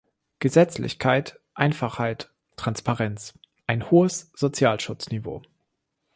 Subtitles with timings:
[0.39, 3.35] Gesetzlichkeit, Einfachheit, Transparenz,
[3.67, 5.43] eine hohes Sozialschutzniveau.